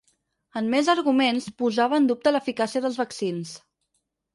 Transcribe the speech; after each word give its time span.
En 0.61 0.69
més 0.75 0.89
arguments, 0.93 1.51
posava 1.63 2.01
en 2.03 2.11
dubte 2.15 2.37
l’eficàcia 2.37 2.87
dels 2.87 3.03
vaccins. 3.07 3.59